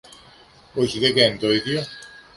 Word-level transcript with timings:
Όχι, 0.75 0.99
δεν 0.99 1.15
κάνει 1.15 1.37
το 1.37 1.51
ίδιο 1.53 1.83